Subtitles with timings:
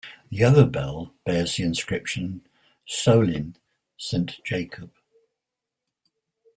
[0.31, 2.41] The other bell bears the inscription:
[2.89, 3.53] Solin-
[3.99, 4.89] Saint Jacob.